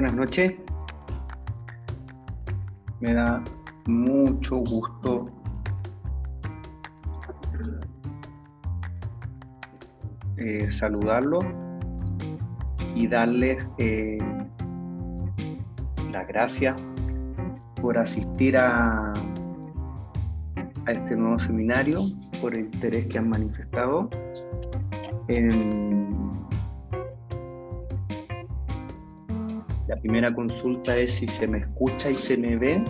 [0.00, 0.54] Buenas noches.
[3.00, 3.44] Me da
[3.84, 5.30] mucho gusto
[10.38, 11.40] eh, saludarlo
[12.94, 14.16] y darles eh,
[16.10, 16.80] las gracias
[17.82, 19.12] por asistir a,
[20.86, 22.06] a este nuevo seminario,
[22.40, 24.08] por el interés que han manifestado.
[29.90, 32.80] La primera consulta es si se me escucha y se me ve.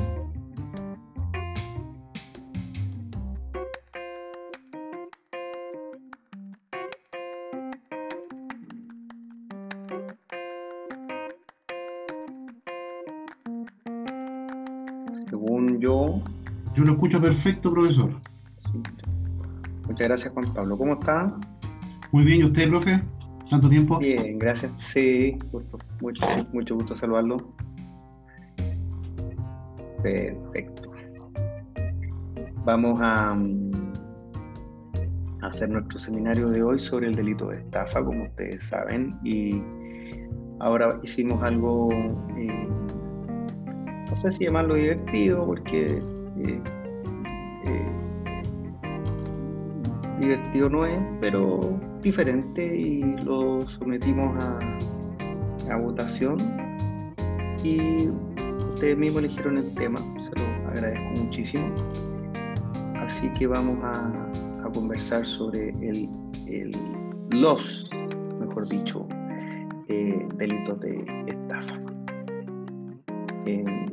[15.31, 16.21] Según yo...
[16.75, 18.11] Yo lo escucho perfecto, profesor.
[19.87, 20.77] Muchas gracias, Juan Pablo.
[20.77, 21.35] ¿Cómo está?
[22.13, 23.01] Muy bien, ¿y usted, profe?
[23.51, 23.99] ¿Tanto tiempo?
[23.99, 24.73] Bien, gracias.
[24.79, 25.37] Sí,
[26.01, 27.53] Mucho, mucho gusto saludarlo.
[30.03, 30.91] Perfecto.
[32.65, 33.73] Vamos a, mm,
[35.43, 39.61] hacer nuestro seminario de hoy sobre el delito de estafa, como ustedes saben, y
[40.61, 41.89] ahora hicimos algo,
[42.37, 42.69] eh,
[44.09, 45.99] no sé si llamarlo divertido, porque
[46.39, 46.63] eh,
[50.21, 56.37] divertido no es, pero diferente y lo sometimos a, votación
[57.63, 58.09] y
[58.73, 61.73] ustedes mismos eligieron el tema, se lo agradezco muchísimo.
[62.97, 64.27] Así que vamos a,
[64.75, 66.09] conversar sobre el,
[67.31, 67.91] los,
[68.39, 69.07] mejor dicho,
[69.89, 71.81] eh, delitos de estafa.
[73.47, 73.87] Em,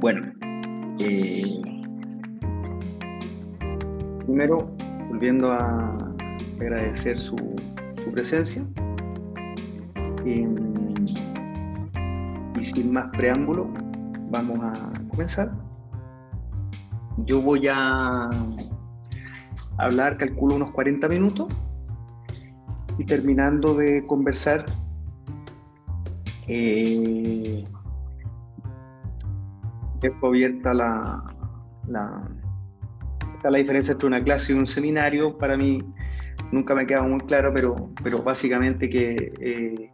[0.00, 0.32] bueno,
[0.98, 1.77] eh,
[4.28, 4.58] primero,
[5.08, 5.96] volviendo a
[6.60, 7.34] agradecer su,
[8.12, 8.62] presencia.
[10.24, 10.94] Em,
[12.54, 13.70] y sin más preámbulo,
[14.30, 15.50] vamos a comenzar.
[17.24, 18.30] Yo voy a
[19.78, 21.48] hablar, calculo unos 40 minutos,
[22.98, 24.66] y terminando de conversar,
[26.48, 27.64] eh,
[30.00, 31.34] dejo abierta la,
[31.86, 32.28] la,
[33.44, 35.36] la diferencia entre una clase y un seminario.
[35.38, 35.82] Para mí
[36.52, 39.90] nunca me queda muy claro, pero, pero básicamente que eh,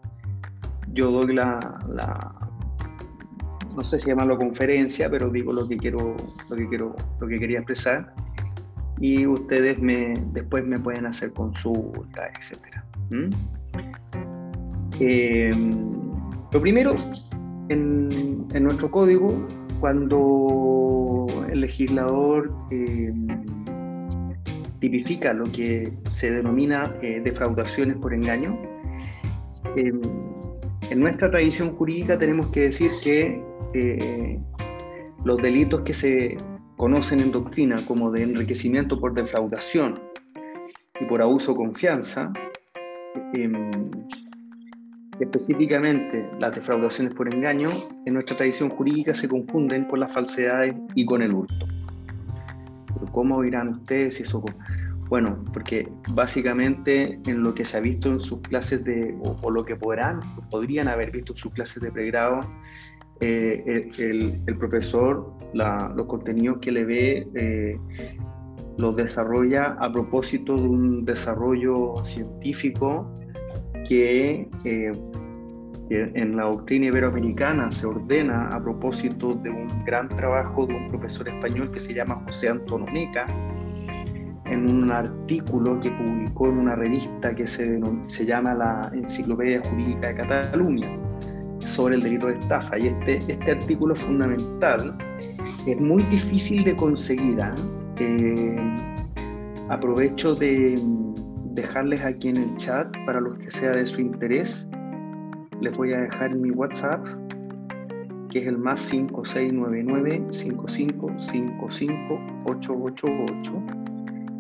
[0.93, 1.59] yo doy la,
[3.75, 6.17] no sé si llamarlo conferencia, pero digo lo que quiero,
[6.49, 8.15] lo que quiero, lo que quería expresar.
[9.01, 12.85] Y ustedes me, después me pueden hacer consultas, etcétera.
[15.01, 15.71] Em,
[16.53, 16.95] lo primero,
[17.69, 19.47] en, en, nuestro código,
[19.81, 21.24] cuando
[21.55, 23.27] el legislador em,
[24.81, 28.59] tipifica lo que se denomina eh, defraudaciones por engaño,
[29.77, 33.43] en nuestra tradición jurídica tenemos que decir que
[33.73, 34.39] eh,
[35.25, 36.37] los delitos que se
[36.77, 40.01] conocen en doctrina como de enriquecimiento por defraudación
[41.01, 42.33] y por abuso de confianza,
[43.33, 43.71] em,
[45.21, 47.69] específicamente las defraudaciones por engaño,
[48.07, 51.67] en nuestra tradición jurídica se confunden con las falsedades y con el hurto.
[53.13, 54.45] ¿cómo dirán ustedes eso?
[55.09, 59.65] Bueno, porque básicamente en lo que se ha visto en sus clases de, o, lo
[59.65, 60.21] que podrán,
[60.51, 62.41] podrían haber visto en sus clases de pregrado,
[63.21, 67.79] eh, el, profesor los contenidos que le ve eh,
[68.77, 73.09] los desarrolla a propósito de un desarrollo científico
[73.89, 74.93] que eh,
[75.91, 81.29] en la doctrina iberoamericana se ordena a propósito de un gran trabajo de un profesor
[81.29, 83.27] español que se llama José Antononeca,
[84.47, 90.09] en un artículo que publicó en una revista que se, se llama la Enciclopedia Jurídica
[90.09, 90.89] de Cataluña
[91.61, 92.79] sobre el delito de estafa.
[92.79, 94.97] Y este, este artículo fundamental,
[95.67, 97.41] es muy difícil de conseguir.
[97.41, 97.55] ¿ah?
[97.99, 98.57] Eh,
[99.69, 100.81] aprovecho de
[101.55, 104.69] dejarles aquí en el chat para los que sea de su interés
[105.61, 107.07] les voy a dejar mi WhatsApp,
[108.31, 110.27] que es el más 5699
[112.45, 113.63] 888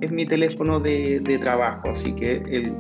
[0.01, 2.73] Es mi teléfono de, trabajo, así que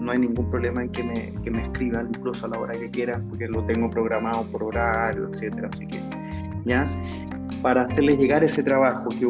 [0.00, 2.88] no hay ningún problema en que me, que me, escriban incluso a la hora que
[2.90, 5.68] quieran, porque lo tengo programado por horario, etcétera.
[5.72, 6.00] Así que,
[6.64, 6.84] ya,
[7.60, 9.26] para hacerles llegar ese trabajo, que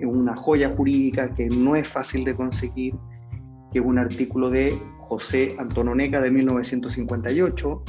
[0.00, 2.94] es una joya jurídica que no es fácil de conseguir,
[3.72, 4.76] que es un artículo de
[5.10, 7.82] José Antononeca de 1958,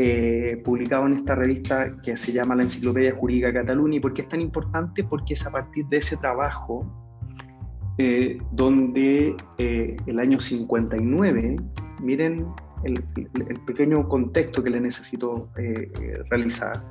[0.00, 3.96] eh, publicado en esta revista que se llama la Enciclopedia Jurídica Cataluña.
[3.96, 5.02] ¿Y por qué es tan importante?
[5.04, 6.86] Porque es a partir de ese trabajo
[7.96, 11.56] eh, donde eh, el año 59
[12.00, 12.46] miren
[12.84, 13.02] el,
[13.66, 15.48] pequeño contexto que le necesito
[16.30, 16.84] realizar.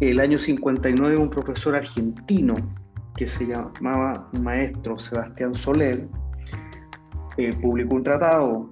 [0.00, 2.54] El año 59 un profesor argentino
[3.16, 6.08] que se llamaba maestro Sebastián Soler
[7.60, 8.70] publicó un tratado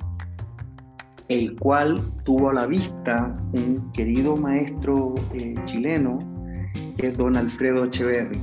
[1.29, 5.15] el cual tuvo a la vista un querido maestro
[5.65, 6.19] chileno
[6.97, 8.41] que es don Alfredo Echeverry,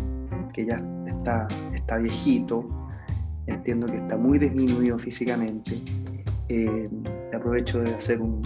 [0.53, 2.67] que ya está, está viejito,
[3.47, 5.83] entiendo que está muy disminuido físicamente.
[6.49, 6.89] Eh,
[7.33, 8.41] aprovecho de hacer un,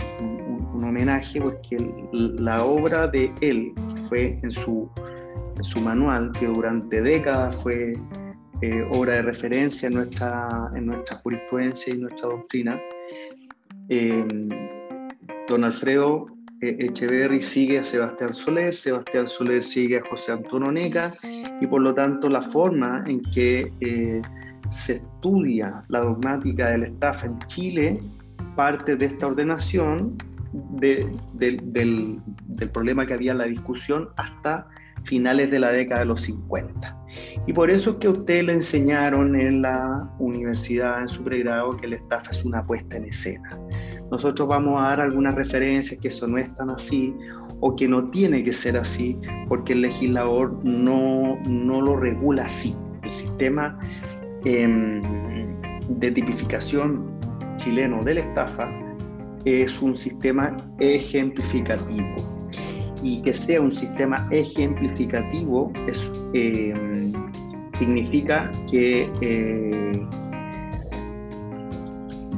[0.84, 1.78] homenaje porque
[2.12, 3.72] la obra de él
[4.10, 4.90] fue en su,
[5.62, 7.98] su manual, que durante décadas fue
[8.62, 12.80] eh, obra de referencia en nuestra, en nuestra jurisprudencia y nuestra doctrina.
[13.90, 14.26] Eh,
[15.48, 16.28] don Alfredo
[16.62, 21.12] Echeverry sigue a Sebastián Soler, Sebastián Soler sigue a José Antonio Neca
[21.60, 24.22] y por lo tanto la forma en que eh,
[24.70, 28.00] se estudia la dogmática de la estafa en Chile
[28.56, 30.16] parte de esta ordenación
[30.54, 32.22] del, del,
[32.72, 34.68] problema que había en la discusión hasta
[35.04, 36.98] finales de la década de los 50.
[37.48, 41.76] Y por eso es que a usted le enseñaron en la universidad, en su pregrado,
[41.78, 43.58] que la estafa es una puesta en escena.
[44.12, 47.16] Nosotros vamos a dar algunas referencias que eso no es tan así
[47.60, 49.18] o que no tiene que ser así
[49.48, 52.76] porque el legislador no, no lo regula así.
[53.04, 53.78] El sistema
[54.46, 55.02] em,
[55.90, 57.12] de tipificación
[57.58, 58.70] chileno de la estafa
[59.46, 62.41] es un sistema ejemplificativo
[63.04, 67.12] y que sea un sistema ejemplificativo es, eh,
[67.74, 70.08] significa que eh,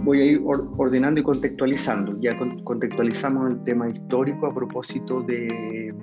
[0.04, 2.20] voy a ir ordenando y contextualizando.
[2.20, 5.94] Ya contextualizamos el tema histórico a propósito de,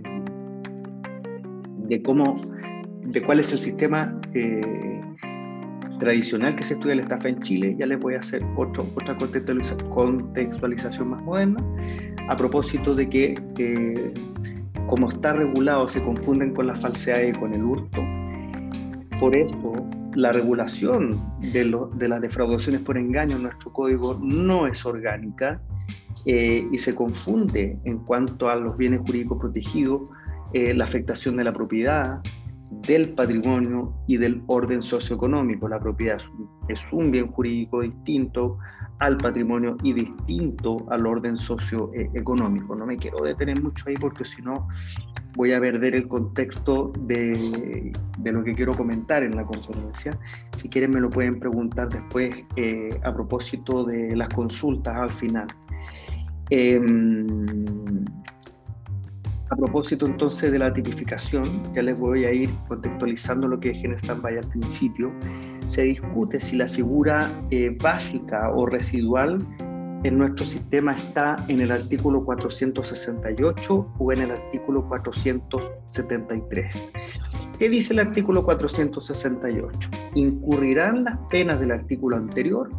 [1.76, 2.36] de cómo,
[3.02, 5.00] de cuál es el sistema eh,
[5.98, 7.76] tradicional que se estudia la estafa en Chile.
[7.78, 11.62] Ya les voy a hacer otro, otra contextualización más moderna
[12.28, 13.34] a propósito de que
[14.86, 18.02] como está regulado, se confunden con la falsedad y con el hurto.
[19.18, 21.22] Por eso, la regulación
[21.52, 25.60] de, de las defraudaciones por engaño en nuestro código no es orgánica
[26.26, 30.02] eh, y se confunde en cuanto a los bienes jurídicos protegidos,
[30.52, 32.20] eh, la afectación de la propiedad,
[32.86, 35.68] del patrimonio y del orden socioeconómico.
[35.68, 36.20] La propiedad
[36.68, 38.58] es un bien jurídico distinto
[39.00, 42.76] al patrimonio y distinto al orden socioeconómico.
[42.76, 44.68] No me quiero detener mucho ahí porque si no
[45.36, 47.92] voy a perder el contexto de,
[48.22, 50.18] lo que quiero comentar en la conferencia.
[50.54, 55.46] Si quieren me lo pueden preguntar después eh, a propósito de las consultas al final.
[56.50, 57.99] Em,
[59.50, 63.86] a propósito entonces de la tipificación, ya les voy a ir contextualizando lo que dejé
[63.86, 65.12] en stand-by al principio,
[65.66, 69.44] se discute si la figura eh, básica o residual
[70.04, 76.92] en nuestro sistema está en el artículo 468 o en el artículo 473.
[77.58, 79.90] ¿Qué dice el artículo 468?
[80.14, 82.70] Incurrirán las penas del artículo anterior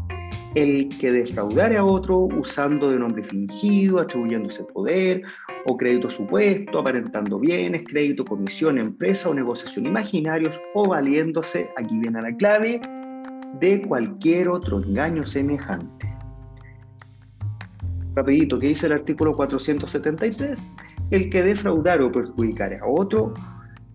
[0.55, 5.21] el que defraudare a otro usando de nombre fingido, atribuyéndose poder
[5.65, 12.21] o crédito supuesto, aparentando bienes, crédito, comisión, empresa o negociación imaginarios o valiéndose, aquí viene
[12.21, 12.81] la clave,
[13.59, 16.09] de cualquier otro engaño semejante.
[18.15, 20.69] Rapidito, ¿qué dice el artículo 473?
[21.11, 23.33] El que defraudare o perjudicare a otro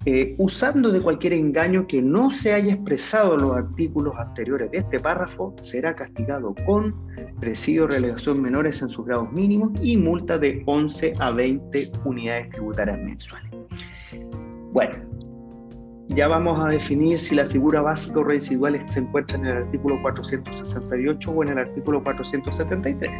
[0.08, 4.78] eh, usando de cualquier engaño que no se haya expresado en los artículos anteriores de
[4.78, 6.94] este párrafo, será castigado con
[7.40, 13.00] presidio relegación menores en sus grados mínimos y multa de 11 a 20 unidades tributarias
[13.00, 13.50] mensuales.
[14.72, 14.94] Bueno,
[16.10, 20.00] ya vamos a definir si la figura básica o residual se encuentra en el artículo
[20.02, 23.10] 468 o en el artículo 473.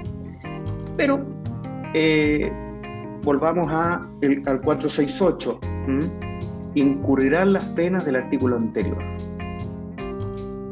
[0.97, 1.26] Pero
[1.95, 2.49] eh,
[3.25, 4.09] volvamos a
[4.47, 5.61] al 468
[6.80, 9.02] incurrirán las penas del artículo anterior.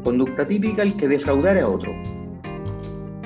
[0.04, 1.92] Conducta típica el que defraudare a otro.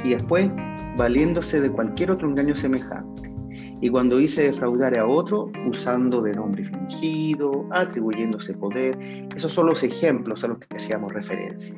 [0.04, 0.48] Y después,
[0.96, 3.32] valiéndose de cualquier otro engaño semejante.
[3.80, 8.96] Y cuando dice defraudar a otro, usando de nombre fingido, atribuyéndose poder,
[9.36, 11.76] esos son los ejemplos a los que hacíamos referencia.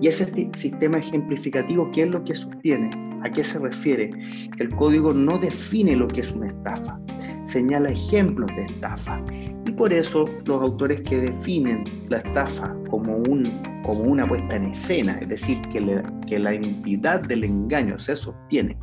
[0.00, 2.90] Y ese sistema ejemplificativo, ¿qué es lo que sostiene?
[3.22, 4.10] ¿A qué se refiere?
[4.58, 6.98] El código no define lo que es una estafa,
[7.46, 9.22] señala ejemplos de estafa.
[9.66, 14.66] Y por eso los autores que definen la estafa como, un, como una puesta en
[14.66, 18.76] escena, es decir, que, que la entidad del engaño se sostiene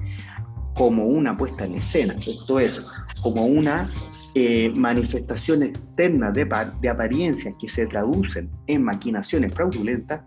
[0.76, 2.82] como una puesta en escena, esto es,
[3.22, 3.90] como una
[4.36, 6.48] eh, manifestación externa de,
[6.82, 10.22] de apariencias que se traducen en maquinaciones fraudulentas,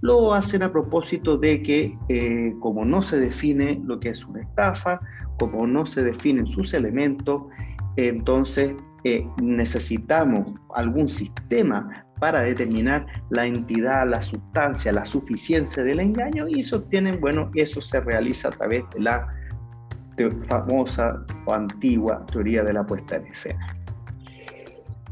[0.00, 4.42] Lo hacen a propósito de que eh, como no se define lo que es una
[4.42, 5.00] estafa,
[5.38, 7.42] como no se definen sus elementos,
[7.96, 16.46] entonces eh, necesitamos algún sistema para determinar la entidad, la sustancia, la suficiencia del engaño
[16.48, 19.26] y sostienen, bueno, eso se realiza a través de la
[20.46, 23.66] famosa o antigua teoría de la puesta en escena.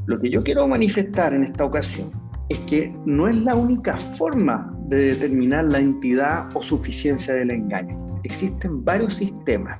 [0.06, 2.20] Lo que yo quiero manifestar en esta ocasión
[2.50, 7.97] es que no es la única forma de determinar la entidad o suficiencia del engaño.
[8.25, 9.78] Existen varios sistemas.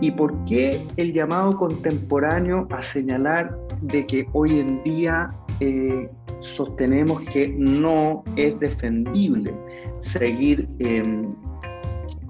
[0.00, 6.08] ¿Y por qué el llamado contemporáneo a señalar de que hoy en día eh,
[6.40, 9.52] sostenemos que no es defendible
[10.00, 11.34] seguir em,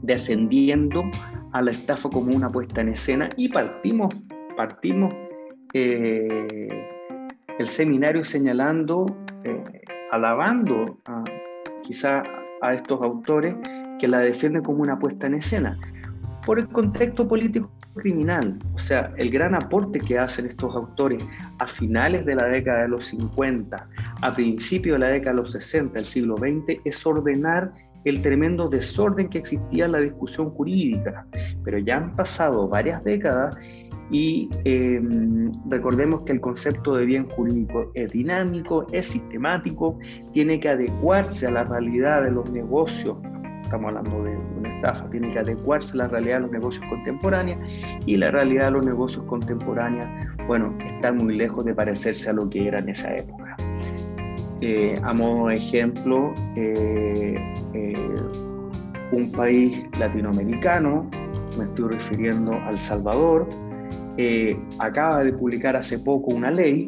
[0.02, 1.02] defendiendo
[1.52, 4.14] a la estafa como una puesta en escena y partimos,
[4.56, 5.12] partimos
[5.72, 6.93] eh,
[7.58, 9.06] el seminario señalando,
[9.44, 11.24] eh, alabando a,
[11.82, 12.22] quizá
[12.62, 13.54] a estos autores
[13.98, 15.78] que la defienden como una puesta en escena
[16.44, 18.58] por el contexto político criminal.
[18.74, 21.22] O sea, el gran aporte que hacen estos autores
[21.58, 23.88] a finales de la década de los 50,
[24.20, 27.72] a principios de la década de los 60, del siglo XX, es ordenar
[28.04, 31.26] el tremendo desorden que existía en la discusión jurídica.
[31.64, 33.56] Pero ya han pasado varias décadas
[34.10, 39.98] y em, recordemos que el concepto de bien jurídico es dinámico, es sistemático,
[40.32, 43.16] tiene que adecuarse a la realidad de los negocios
[43.64, 47.58] estamos hablando de una estafa, tiene que adecuarse a la realidad de los negocios contemporáneos
[48.06, 50.06] y la realidad de los negocios contemporáneos,
[50.46, 53.53] bueno, está muy lejos de parecerse a lo que era en esa época.
[54.66, 57.34] Eh, a modo de ejemplo, eh,
[57.74, 58.16] eh,
[59.12, 61.06] un país latinoamericano,
[61.58, 63.46] me estoy refiriendo al Salvador,
[64.78, 66.86] acaba de publicar hace poco una ley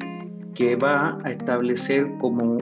[0.54, 2.56] que va a establecer como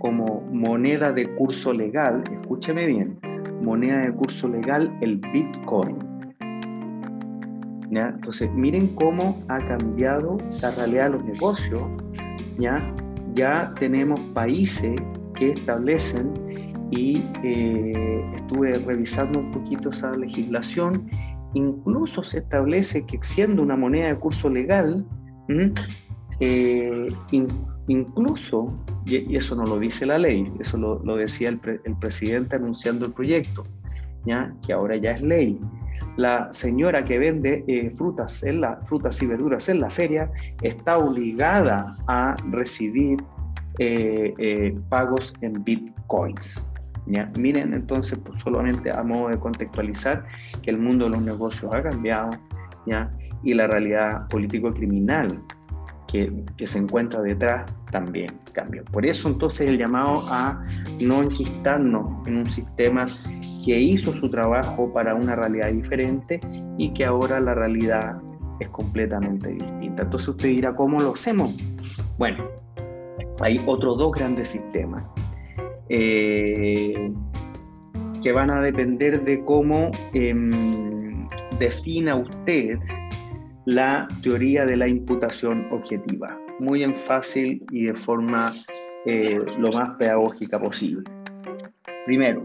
[0.00, 3.18] como moneda de curso legal, escúcheme bien,
[3.62, 5.96] moneda de curso legal el Bitcoin.
[7.88, 8.08] ¿Ya?
[8.08, 11.82] Entonces, miren cómo ha cambiado la realidad de los negocios.
[12.58, 12.94] ¿ya?
[13.34, 15.00] Ya tenemos países
[15.34, 16.32] que establecen
[16.90, 21.08] y eh, estuve revisando un poquito esa legislación,
[21.54, 25.04] incluso se establece que siendo una moneda de curso legal,
[26.40, 27.08] eh,
[27.86, 28.72] Incluso,
[29.04, 31.58] y eso no lo dice la ley, eso lo, decía el,
[32.00, 33.64] presidente anunciando el proyecto,
[34.24, 34.54] ¿ya?
[34.66, 35.60] que ahora ya es ley.
[36.16, 40.30] La señora que vende eh, frutas, en frutas y verduras en la feria
[40.62, 43.18] está obligada a recibir
[43.78, 46.70] eh, eh, pagos en bitcoins.
[47.06, 47.30] ¿ya?
[47.38, 50.24] Miren entonces, pues, solamente a modo de contextualizar,
[50.62, 52.30] que el mundo de los negocios ha cambiado
[52.86, 53.10] ¿ya?
[53.42, 55.40] y la realidad político-criminal
[56.56, 58.84] que, se encuentra detrás también cambió.
[58.84, 60.64] Por eso entonces el llamado a
[61.00, 63.06] no enquistarnos en un sistema
[63.64, 66.38] que hizo su trabajo para una realidad diferente
[66.78, 68.16] y que ahora la realidad
[68.60, 70.02] es completamente distinta.
[70.02, 71.56] Entonces usted dirá, ¿cómo lo hacemos?
[72.16, 72.44] Bueno,
[73.40, 75.02] hay otros dos grandes sistemas
[75.88, 77.12] eh,
[78.22, 81.28] que van a depender de cómo em,
[81.58, 82.78] defina usted
[83.66, 88.54] la teoría de la imputación objetiva, muy en fácil y de forma
[89.06, 91.02] eh, lo más pedagógica posible.
[92.06, 92.44] Primero,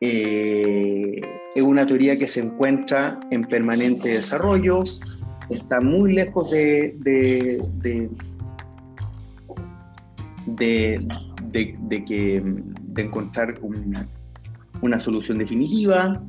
[0.00, 1.20] eh,
[1.54, 4.82] es una teoría que se encuentra en permanente desarrollo,
[5.50, 7.62] está muy lejos de, de,
[10.46, 13.60] de, que, de encontrar
[14.80, 16.22] una solución definitiva.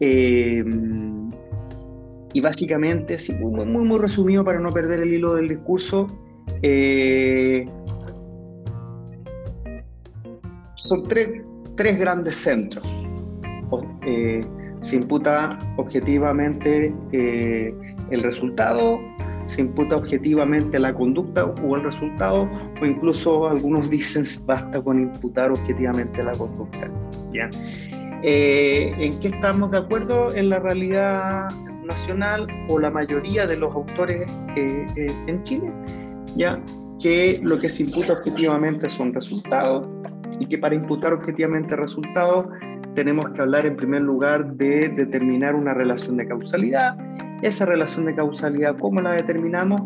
[0.00, 0.64] Eh,
[2.32, 6.08] y básicamente, muy, muy, resumido para no perder el hilo del discurso,
[6.62, 7.66] eh,
[10.74, 11.42] son tres,
[11.76, 12.86] tres, grandes centros.
[14.06, 14.40] Eh,
[14.80, 17.74] se imputa objetivamente eh,
[18.10, 18.98] el resultado,
[19.44, 22.48] se imputa objetivamente la conducta o el resultado,
[22.80, 26.90] o incluso algunos dicen basta con imputar objetivamente la conducta.
[27.32, 27.50] ¿ya?
[28.24, 30.34] ¿En qué estamos de acuerdo?
[30.34, 31.48] En la realidad
[31.84, 35.70] nacional o la mayoría de los autores eh, eh, en Chile,
[36.36, 36.60] ya
[37.00, 39.88] que lo que se imputa objetivamente son resultados
[40.38, 42.46] y que para imputar objetivamente resultados
[42.94, 46.96] tenemos que hablar en primer lugar de determinar una relación de causalidad.
[47.42, 49.80] Esa relación de causalidad, ¿cómo la determinamos?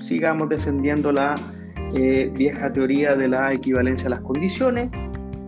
[0.00, 1.34] Sigamos defendiendo la
[1.94, 4.90] eh, vieja teoría de la equivalencia a las condiciones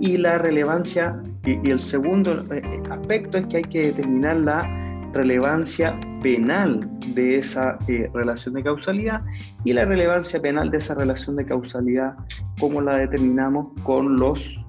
[0.00, 1.20] y la relevancia.
[1.44, 2.44] Y, y el segundo
[2.90, 4.83] aspecto es que hay que determinar la
[5.14, 9.22] relevancia penal de esa eh, relación de causalidad
[9.64, 12.14] y la relevancia penal de esa relación de causalidad,
[12.60, 14.64] cómo la determinamos con los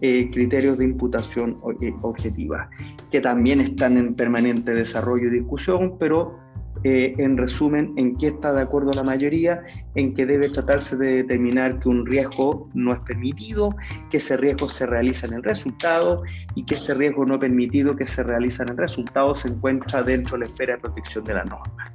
[0.00, 2.70] eh, criterios de imputación eh, objetiva,
[3.10, 6.38] que también están en permanente desarrollo y discusión, pero
[6.84, 9.62] eh, en resumen, en qué está de acuerdo la mayoría,
[9.94, 13.74] en que debe tratarse de determinar que un riesgo no es permitido,
[14.10, 16.22] que ese riesgo se realiza en el resultado
[16.54, 20.38] y que ese riesgo no permitido que se realiza en el resultado se encuentra dentro
[20.38, 21.92] de la esfera de protección de la norma.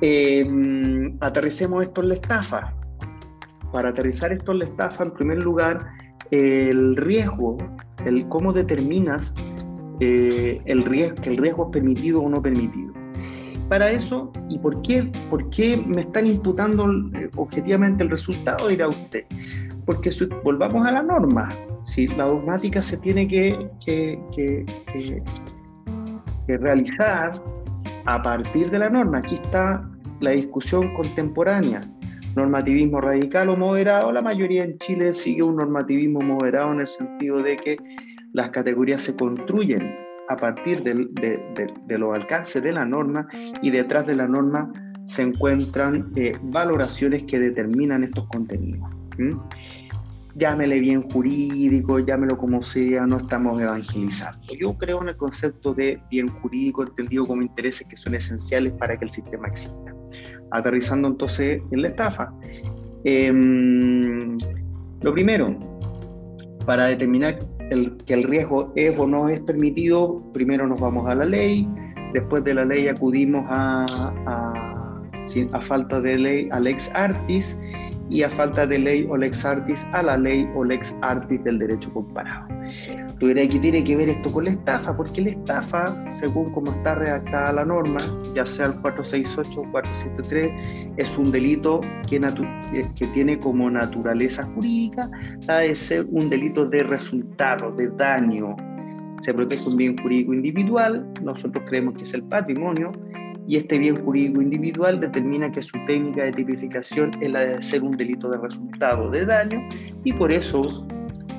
[0.00, 2.74] Em, aterricemos esto en la estafa.
[3.72, 5.86] Para aterrizar esto en la estafa, en primer lugar,
[6.30, 7.58] el riesgo,
[8.04, 9.34] el cómo determinas
[10.00, 12.97] eh, el riesgo, que el riesgo es permitido o no permitido.
[13.68, 18.68] Para eso, ¿y por qué, por qué me están imputando eh, objetivamente el resultado?
[18.68, 19.24] Dirá usted.
[19.84, 24.64] Porque si volvamos a la norma, si la dogmática se tiene que, que, que,
[26.46, 27.40] que realizar
[28.06, 29.18] a partir de la norma.
[29.18, 29.86] Aquí está
[30.20, 31.80] la discusión contemporánea.
[32.36, 34.12] Normativismo radical o moderado.
[34.12, 37.76] La mayoría en Chile sigue un normativismo moderado en el sentido de que
[38.32, 43.26] las categorías se construyen a partir de, los alcances de la norma
[43.62, 44.72] y detrás de la norma
[45.04, 48.88] se encuentran eh, valoraciones que determinan estos contenidos
[50.38, 54.40] llámele bien jurídico, llámelo como sea, no estamos evangelizando.
[54.58, 58.96] Yo creo en el concepto de bien jurídico entendido como intereses que son esenciales para
[58.96, 59.94] que el sistema exista.
[60.52, 62.32] Aterrizando entonces en la estafa.
[63.04, 64.38] Em,
[65.02, 65.58] lo primero,
[66.64, 67.38] para determinar
[68.06, 71.68] que el riesgo es o no es permitido, primero nos vamos a la ley,
[72.12, 73.86] después de la ley acudimos a,
[74.26, 75.02] a,
[75.52, 77.58] a falta de ley al ex artis
[78.10, 81.58] y a falta de ley o lex artis a la ley o lex artis del
[81.58, 82.46] derecho comparado.
[83.18, 86.94] Tuviera que tiene que ver esto con la estafa, porque la estafa, según como está
[86.94, 87.98] redactada la norma,
[88.34, 92.20] ya sea el 468 o 473, es un delito que,
[92.94, 95.10] que tiene como naturaleza jurídica
[95.46, 98.56] la de ser un delito de resultado, de daño.
[99.20, 102.92] Se protege un bien jurídico individual, nosotros creemos que es el patrimonio,
[103.48, 107.82] y este bien jurídico individual determina que su técnica de tipificación es la de ser
[107.82, 109.66] un delito de resultado de daño
[110.04, 110.60] y por eso,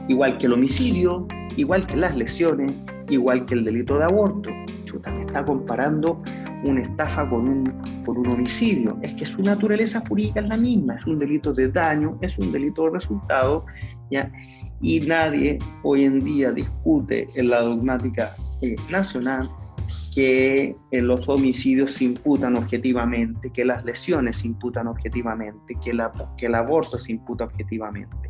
[0.08, 2.74] igual que el homicidio, igual que las lesiones,
[3.10, 4.50] igual que el delito de aborto,
[4.86, 6.20] Chuta, me está comparando
[6.64, 7.64] una estafa con un,
[8.06, 8.98] con un homicidio.
[9.04, 12.52] Es que su naturaleza jurídica es la misma, es un delito de daño, es un
[12.52, 13.66] delito de resultado,
[14.10, 14.32] ¿ya?
[14.82, 19.48] y nadie hoy en día discute en la dogmática eh, nacional
[20.16, 26.12] que eh, los homicidios se imputan objetivamente, que las lesiones se imputan objetivamente, que, la,
[26.38, 28.30] que el aborto se imputa objetivamente.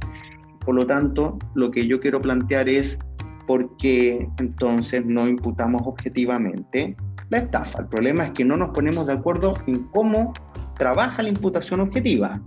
[0.65, 2.99] Por lo tanto, lo que yo quiero plantear es
[3.47, 6.95] por qué entonces no imputamos objetivamente
[7.29, 7.79] la estafa.
[7.79, 10.33] El problema es que no nos ponemos de acuerdo en cómo
[10.77, 12.39] trabaja la imputación objetiva.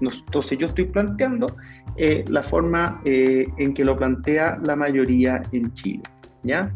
[0.00, 1.46] Entonces yo estoy planteando
[1.96, 6.02] eh, la forma eh, en que lo plantea la mayoría en Chile.
[6.42, 6.70] ¿ya?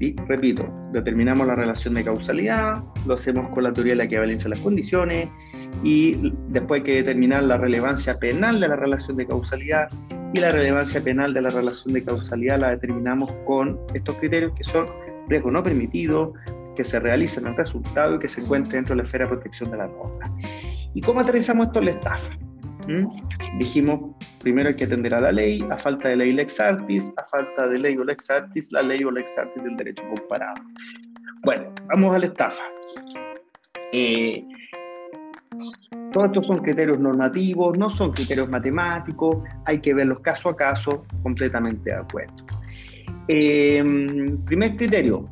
[0.00, 4.44] Y repito, determinamos la relación de causalidad, lo hacemos con la teoría de la equivalencia
[4.44, 5.28] de las condiciones
[5.82, 9.88] y después hay que determinar la relevancia penal de la relación de causalidad
[10.34, 14.62] y la relevancia penal de la relación de causalidad la determinamos con estos criterios que
[14.62, 14.86] son
[15.28, 16.32] riesgo no permitido,
[16.76, 19.30] que se realizan en el resultado y que se encuentran dentro de la esfera de
[19.30, 20.32] protección de la norma.
[20.94, 22.38] ¿Y cómo aterrizamos esto en la estafa?
[22.86, 23.58] ¿Mm?
[23.58, 27.24] Dijimos, primero hay que atender a la ley, a falta de ley lex artis, a
[27.26, 30.62] falta de ley o lex artis, la ley o lex artis del derecho comparado.
[31.44, 32.64] Bueno, vamos a la estafa.
[33.92, 34.44] Eh,
[36.12, 41.04] todos estos son criterios normativos, no son criterios matemáticos, hay que verlos caso a caso,
[41.22, 42.34] completamente de acuerdo.
[43.28, 43.84] Eh,
[44.46, 45.28] primer criterio,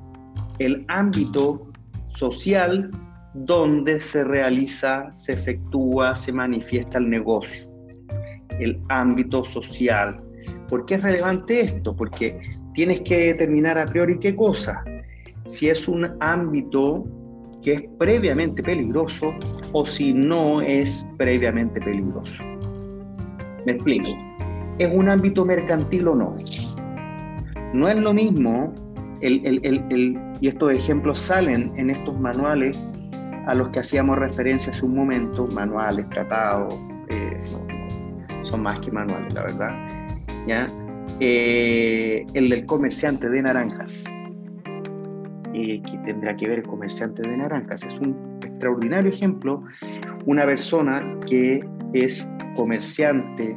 [0.59, 1.71] el ámbito
[2.09, 2.91] social
[3.35, 7.66] donde se realiza, se efectúa, se manifiesta el negocio,
[8.61, 10.21] el ámbito social.
[10.69, 11.95] ¿Por qué es relevante esto?
[11.95, 12.41] Porque
[12.75, 14.85] tienes que determinar a priori qué cosa.
[15.45, 17.05] Si es un ámbito
[17.63, 19.33] que es previamente peligroso
[19.73, 22.45] o si no es previamente peligroso.
[23.65, 24.11] Me explico.
[24.79, 26.37] ¿Es un ámbito mercantil o no?
[27.73, 28.73] No es lo mismo,
[29.21, 32.79] y estos ejemplos salen en estos manuales
[33.47, 36.75] a los que hacíamos referencia hace un momento, manuales, tratados,
[37.09, 37.41] eh,
[38.47, 39.75] son más que manuales, la verdad.
[40.47, 40.67] ¿ya?
[41.21, 44.05] Eh, el del comerciante de naranjas.
[45.53, 47.83] Eh, que tendrá que ver el comerciante de naranjas.
[47.85, 49.63] Es un extraordinario ejemplo,
[50.27, 53.57] una persona que es comerciante,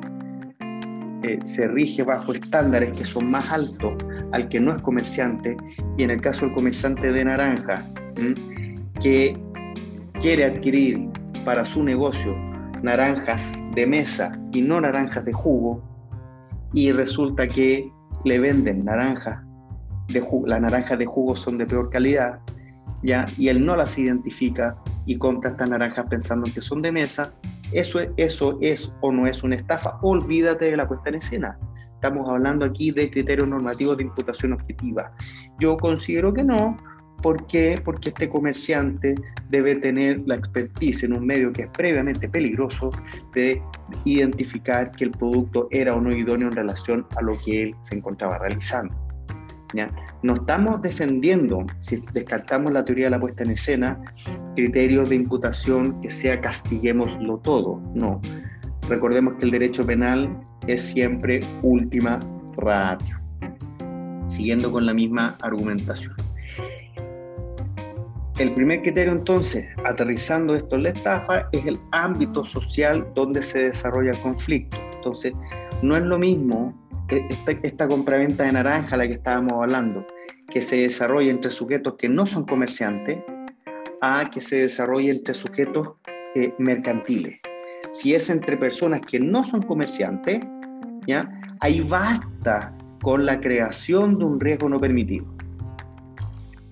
[1.44, 3.94] se rige bajo estándares que son más altos
[4.32, 5.58] al que no es comerciante,
[5.98, 7.86] y en el caso del comerciante de naranja,
[9.02, 9.38] que
[10.22, 11.10] quiere adquirir
[11.44, 12.49] para su negocio
[12.84, 15.84] naranjas de mesa y no naranjas de jugo,
[16.74, 17.92] y resulta que
[18.26, 19.40] le venden naranjas,
[20.08, 22.40] de las naranjas de jugo son de peor calidad,
[23.04, 23.26] ¿ya?
[23.38, 27.34] y él no las identifica y compra estas naranjas pensando que son de mesa,
[27.72, 29.98] eso, eso es o no es una estafa.
[30.02, 31.58] Olvídate de la puesta en escena.
[31.96, 35.12] Estamos hablando aquí de criterios normativos de imputación objetiva.
[35.60, 36.78] Yo considero que no,
[37.22, 37.80] ¿Por qué?
[37.84, 39.16] Porque este comerciante
[39.50, 42.90] debe tener la expertise en un medio que es previamente peligroso
[43.34, 43.62] de
[44.06, 47.96] identificar que el producto era o no idóneo en relación a lo que él se
[47.96, 48.96] encontraba realizando.
[49.74, 49.92] ¿ya?
[50.24, 54.00] No estamos defendiendo, si descartamos la teoría de la puesta en escena,
[54.56, 57.82] criterios de imputación que sea castiguémoslo todo.
[57.94, 58.22] No.
[58.88, 62.20] Recordemos que el derecho penal es siempre última
[62.58, 63.20] ratio.
[64.28, 66.29] Siguiendo con la misma argumentación.
[68.40, 73.66] El primer criterio entonces, aterrizando esto en la estafa, es el ámbito social donde se
[73.66, 74.78] desarrolla el conflicto.
[74.96, 75.34] Entonces,
[75.82, 76.74] no es lo mismo
[77.10, 80.08] esta, esta compraventa de naranja, la que estábamos hablando,
[80.50, 83.20] que se desarrolla entre sujetos que no son comerciantes,
[84.02, 85.90] a que se desarrolle entre sujetos
[86.36, 87.42] eh, mercantiles.
[87.92, 90.40] Si es entre personas que no son comerciantes,
[91.06, 91.30] ¿ya?
[91.60, 95.26] ahí basta con la creación de un riesgo no permitido.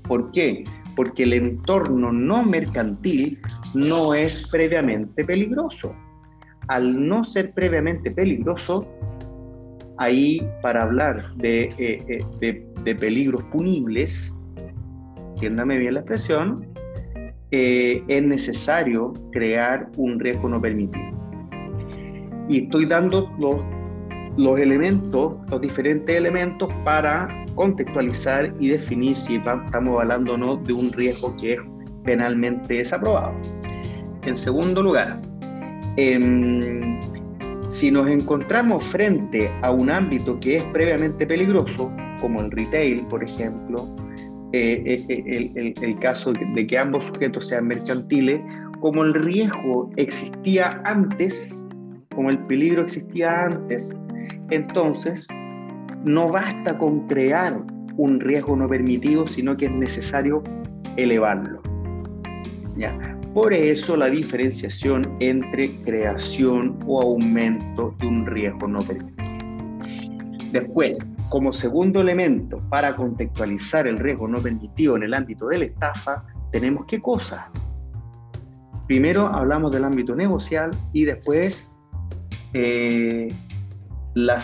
[0.03, 0.63] ¿Por qué?
[0.97, 3.39] Porque el entorno no mercantil
[3.75, 5.95] no es previamente peligroso.
[6.67, 8.85] Al no ser previamente peligroso,
[9.97, 14.35] ahí para hablar de, eh, eh, peligros punibles,
[15.35, 16.67] entiéndame bien la expresión,
[17.51, 21.05] eh, es necesario crear un riesgo no permitido.
[22.49, 23.63] Y estoy dando los
[24.37, 30.73] los elementos, los diferentes elementos para contextualizar y definir si estamos hablando o no de
[30.73, 31.59] un riesgo que es
[32.03, 33.33] penalmente desaprobado.
[34.23, 35.19] En segundo lugar,
[35.97, 36.99] em,
[37.69, 43.23] si nos encontramos frente a un ámbito que es previamente peligroso, como el retail, por
[43.23, 43.87] ejemplo,
[44.53, 48.39] eh, eh, eh, el, el, caso de que ambos sujetos sean mercantiles,
[48.79, 51.61] como el riesgo existía antes,
[52.15, 53.93] como el peligro existía antes,
[54.49, 55.27] entonces
[56.03, 57.61] no basta con crear
[57.97, 60.43] un riesgo no permitido, sino que es necesario
[60.95, 61.61] elevarlo.
[62.75, 62.97] ¿Ya?
[63.33, 69.27] Por eso la diferenciación entre creación o aumento de un riesgo no permitido.
[70.51, 70.97] Después,
[71.29, 76.23] como segundo elemento para contextualizar el riesgo no permitido en el ámbito de la estafa,
[76.51, 77.41] tenemos qué cosas.
[78.87, 81.69] Primero hablamos del ámbito negocial y después
[82.53, 83.35] eh,
[84.17, 84.41] la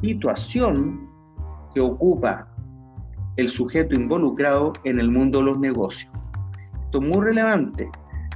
[0.00, 1.10] situación
[1.74, 2.46] que ocupa
[3.36, 6.12] el sujeto involucrado en el mundo de los negocios.
[6.84, 7.90] Esto es muy relevante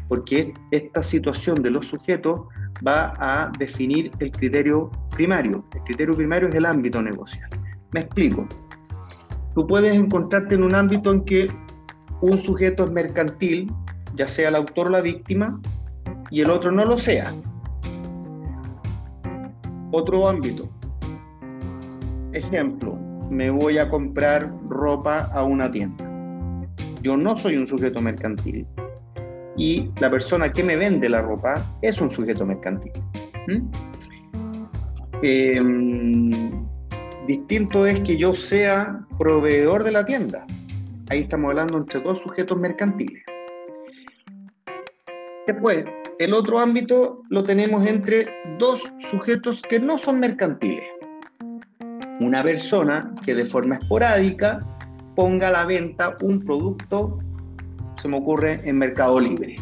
[0.09, 2.41] porque esta situación de los sujetos
[2.87, 5.65] va a definir el criterio primario.
[5.73, 7.49] El criterio primario es el ámbito negocial.
[7.93, 8.45] Me explico.
[9.55, 11.47] Tú puedes encontrarte en un ámbito en que
[12.23, 13.73] un sujeto es mercantil,
[14.17, 15.61] ya sea el autor o la víctima,
[16.33, 17.33] y el otro no lo sea
[19.93, 20.69] otro ámbito.
[22.33, 22.97] Ejemplo,
[23.31, 26.05] me voy a comprar ropa a una tienda.
[27.03, 28.67] Yo no soy un sujeto mercantil
[29.57, 32.93] y la persona que me vende la ropa es un sujeto mercantil.
[33.47, 33.71] ¿Mm?
[35.23, 36.51] Em,
[37.27, 40.47] distinto es que yo sea proveedor de la tienda.
[41.11, 43.23] Ahí estamos hablando entre dos sujetos mercantiles.
[45.47, 45.85] Después,
[46.21, 48.29] el otro ámbito lo tenemos entre
[48.59, 50.85] dos sujetos que no son mercantiles.
[52.21, 54.61] Una persona que de forma esporádica
[55.17, 57.19] ponga a la venta un producto,
[57.97, 59.57] se me ocurre, en Mercado Libre.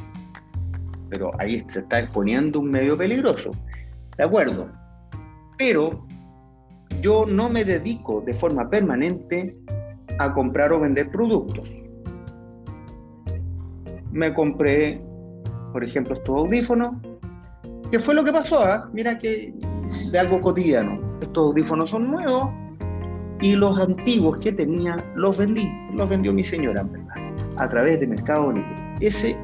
[1.10, 3.52] Pero ahí se está exponiendo un medio peligroso.
[4.16, 4.68] ¿De acuerdo?
[5.58, 6.04] Pero
[7.00, 9.56] yo no me dedico de forma permanente
[10.18, 11.68] a comprar o vender productos.
[14.10, 15.07] Me compré
[15.72, 16.90] por ejemplo, estos audífonos,
[17.90, 18.60] ¿qué fue lo que pasó?
[18.62, 18.88] Ah?
[18.92, 19.54] Mira que
[20.10, 21.00] de algo cotidiano.
[21.20, 22.50] Estos audífonos son nuevos
[23.40, 27.14] y los antiguos que tenía los vendí, los vendió mi señora, en verdad,
[27.56, 28.96] a través de Mercado Libre.
[29.00, 29.36] Ese,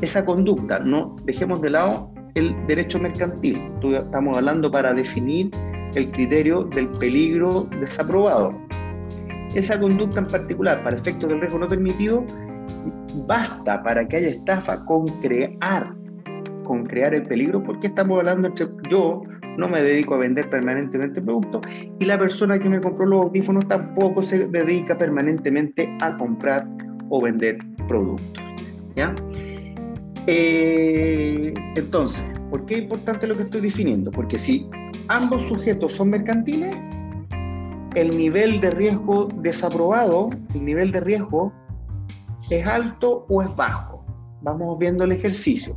[0.00, 3.70] esa conducta, no dejemos de lado el derecho mercantil.
[3.82, 5.50] Estamos hablando para definir
[5.94, 8.54] el criterio del peligro desaprobado.
[9.54, 12.24] Esa conducta en particular, para efectos del riesgo no permitido,
[13.26, 15.94] basta para que haya estafa con crear,
[16.64, 19.22] con crear el peligro, porque estamos hablando entre yo
[19.56, 21.62] no me dedico a vender permanentemente productos
[21.98, 26.66] y la persona que me compró los audífonos tampoco se dedica permanentemente a comprar
[27.08, 28.42] o vender productos.
[28.96, 29.14] ¿ya?
[30.26, 34.10] Eh, entonces, ¿por qué es importante lo que estoy definiendo?
[34.10, 34.68] Porque si
[35.08, 36.74] ambos sujetos son mercantiles,
[37.94, 41.52] el nivel de riesgo desaprobado, el nivel de riesgo
[42.58, 44.04] es alto o es bajo.
[44.42, 45.76] Vamos viendo el ejercicio.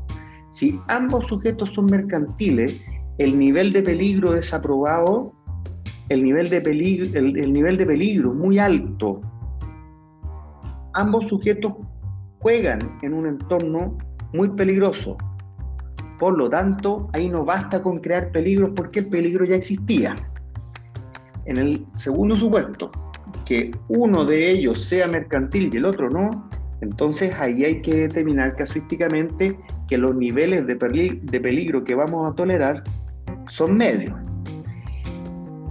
[0.50, 2.80] Si ambos sujetos son mercantiles,
[3.18, 5.34] el nivel de peligro desaprobado,
[6.10, 9.22] el nivel de peligro, el, nivel de peligro muy alto.
[10.94, 11.74] Ambos sujetos
[12.40, 13.98] juegan en un entorno
[14.34, 15.18] muy peligroso.
[16.20, 20.16] Por lo tanto, ahí no basta con crear peligros porque el peligro ya existía.
[21.46, 22.92] En el segundo supuesto,
[23.46, 26.50] que uno de ellos sea mercantil y el otro no,
[26.84, 32.84] entonces ahí hay que determinar casuísticamente que los niveles de, peligro que vamos a tolerar
[33.48, 34.14] son medios.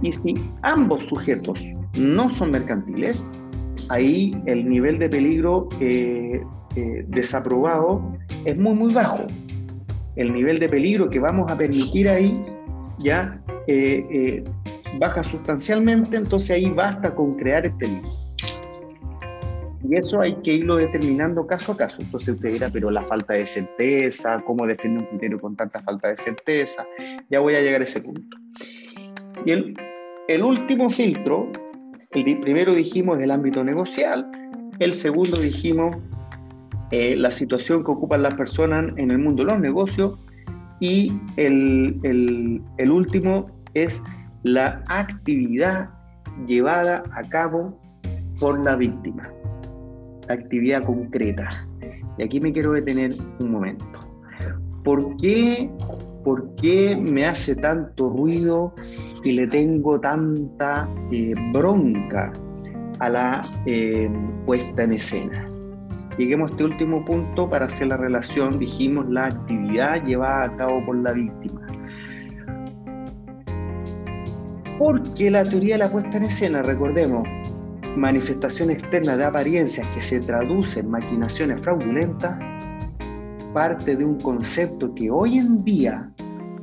[0.01, 1.63] Y si ambos sujetos
[1.95, 3.25] no son mercantiles,
[3.89, 6.41] ahí el nivel de peligro eh,
[6.75, 8.01] eh, desaprobado
[8.45, 9.27] es muy, muy bajo.
[10.15, 12.43] El nivel de peligro que vamos a permitir ahí
[12.97, 14.43] ya eh,
[14.99, 18.22] baja sustancialmente, entonces ahí basta con crear el peligro.
[19.89, 22.01] Y eso hay que irlo determinando caso a caso.
[22.01, 26.09] Entonces usted dirá, pero la falta de certeza, ¿cómo define un criterio con tanta falta
[26.09, 26.85] de certeza?
[27.29, 28.37] Ya voy a llegar a ese punto.
[29.45, 31.51] Y el, último filtro,
[32.11, 34.29] el primero dijimos el ámbito negocial,
[34.79, 35.97] el segundo dijimos
[36.91, 40.17] eh, la situación que ocupan las personas en el mundo de los negocios
[40.79, 41.99] y el,
[42.77, 44.01] el último es
[44.43, 45.89] la actividad
[46.47, 47.77] llevada a cabo
[48.39, 49.29] por la víctima
[50.29, 51.67] actividad concreta.
[52.17, 53.85] Y aquí me quiero detener un momento.
[54.83, 55.69] ¿Por qué,
[56.23, 58.73] por qué me hace tanto ruido
[59.23, 62.33] y le tengo tanta eh, bronca
[62.99, 64.09] a la eh,
[64.45, 65.47] puesta en escena?
[66.17, 70.85] Lleguemos a este último punto para hacer la relación, dijimos, la actividad llevada a cabo
[70.85, 71.65] por la víctima.
[74.77, 77.27] Porque la teoría de la puesta en escena, recordemos,
[77.95, 82.37] manifestación externa de apariencias que se traduce en maquinaciones fraudulentas,
[83.53, 86.11] parte de un concepto que hoy en día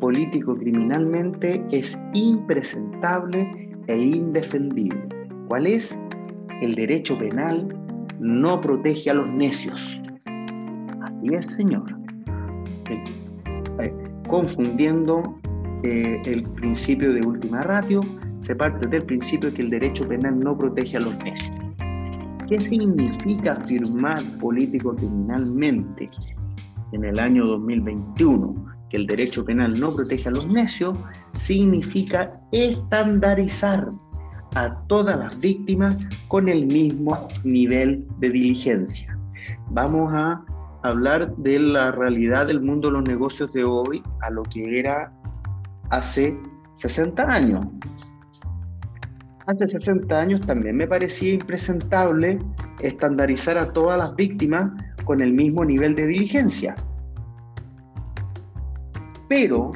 [0.00, 5.00] político-criminalmente es impresentable e indefendible.
[5.48, 5.98] ¿Cuál es?
[6.62, 7.68] El derecho penal
[8.18, 10.02] no protege a los necios.
[11.02, 11.84] Así es, señor.
[12.88, 13.92] Eh,
[14.28, 15.38] confundiendo
[15.82, 18.00] eh, el principio de última ratio
[18.40, 21.52] se parte del principio que el derecho penal no protege a los necios.
[22.48, 26.08] ¿Qué significa afirmar político-criminalmente
[26.92, 30.98] en el año 2021 que el derecho penal no protege a los necios?
[31.34, 33.92] Significa estandarizar
[34.56, 39.16] a todas las víctimas con el mismo nivel de diligencia.
[39.70, 40.42] Vamos a
[40.82, 45.12] hablar de la realidad del mundo de los negocios de hoy a lo que era
[45.90, 46.36] hace
[46.74, 47.66] 60 años
[49.50, 52.38] hace 60 años también me parecía impresentable
[52.80, 54.70] estandarizar a todas las víctimas
[55.04, 56.76] con el mismo nivel de diligencia.
[59.28, 59.72] Pero,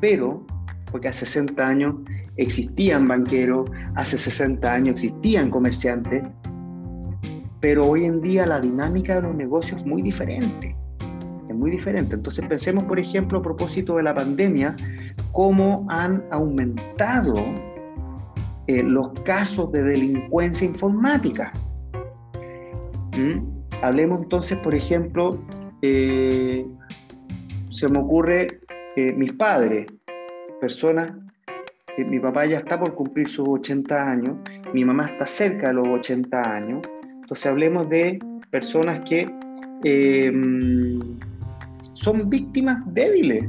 [0.00, 0.44] pero,
[0.90, 1.94] porque hace 60 años
[2.36, 6.22] existían banqueros, hace 60 años existían comerciantes,
[7.60, 10.76] pero hoy en día la dinámica de los negocios es muy diferente.
[11.48, 12.16] Es muy diferente.
[12.16, 14.76] Entonces pensemos, por ejemplo, a propósito de la pandemia,
[15.32, 17.34] cómo han aumentado
[18.66, 21.52] eh, los casos de delincuencia informática.
[23.16, 23.40] ¿Mm?
[23.82, 25.38] Hablemos entonces, por ejemplo,
[25.82, 26.66] eh,
[27.68, 28.60] se me ocurre
[28.96, 29.86] eh, mis padres,
[30.60, 31.12] personas,
[31.98, 34.36] mi papá ya está por cumplir sus 80 años,
[34.72, 36.80] mi mamá está cerca de los 80 años,
[37.20, 38.18] entonces hablemos de
[38.50, 39.28] personas que
[39.84, 41.00] em,
[41.92, 43.44] son víctimas débiles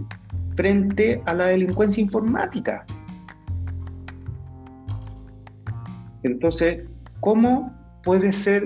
[0.55, 2.85] frente a la delincuencia informática.
[6.25, 6.83] Entonces,
[7.19, 7.71] ¿cómo
[8.03, 8.65] puede ser?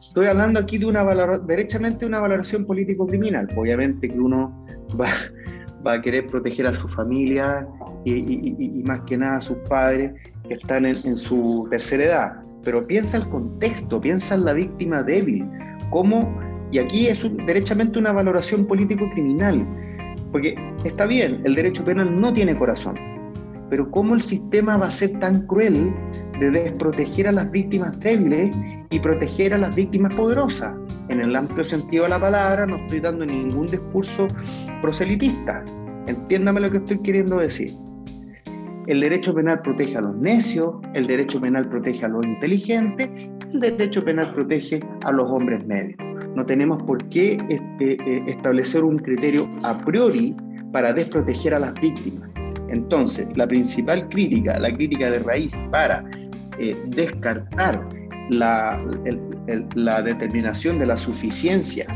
[0.00, 1.04] Estoy hablando aquí de una
[1.46, 3.48] derechamente una valoración político-criminal.
[3.56, 4.66] Obviamente que uno
[5.00, 5.10] va,
[5.92, 7.66] a querer proteger a su familia
[8.04, 10.12] y, más que nada a sus padres
[10.48, 12.32] que están en, su tercera edad.
[12.62, 15.46] Pero piensa el contexto, piensa en la víctima débil.
[15.90, 16.38] ¿Cómo?
[16.70, 19.66] Y aquí es derechamente una valoración político-criminal.
[20.30, 20.54] Porque
[20.84, 22.94] está bien, el derecho penal no tiene corazón,
[23.68, 25.92] pero ¿cómo el sistema va a ser tan cruel
[26.50, 28.50] de desproteger a las víctimas débiles
[28.90, 30.74] y proteger a las víctimas poderosas.
[31.08, 34.28] En el amplio sentido de la palabra, no estoy dando ningún discurso
[34.80, 35.64] proselitista.
[36.06, 37.72] Entiéndame lo que estoy queriendo decir.
[38.86, 43.08] El derecho penal protege a los necios, el derecho penal protege a los inteligentes,
[43.52, 45.96] el derecho penal protege a los hombres medios.
[46.34, 50.34] No tenemos por qué este, eh, establecer un criterio a priori
[50.72, 52.28] para desproteger a las víctimas.
[52.68, 56.02] Entonces, la principal crítica, la crítica de raíz para
[56.58, 57.88] eh, descartar
[58.30, 58.82] la,
[59.74, 61.86] la, determinación de la suficiencia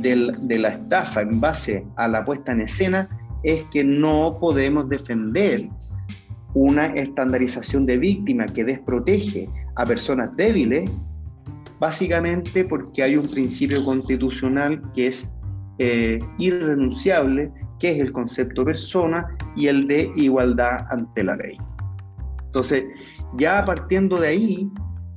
[0.00, 3.08] de la estafa en base a la puesta en escena
[3.42, 5.68] es que no podemos defender
[6.54, 10.90] una estandarización de víctima que desprotege a personas débiles,
[11.78, 15.32] básicamente porque hay un principio constitucional que es
[15.78, 21.58] eh, irrenunciable, que es el concepto persona y el de igualdad ante la ley.
[22.46, 22.84] Entonces,
[23.38, 24.70] ya partiendo de ahí,